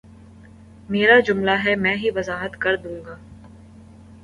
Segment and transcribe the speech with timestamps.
[0.89, 3.15] میرا جملہ ہے میں ہی وضاحت کر دوں گا